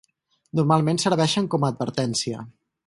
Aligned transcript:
Normalment 0.59 1.01
serveixen 1.03 1.51
com 1.57 1.67
a 1.69 1.73
advertència. 1.75 2.47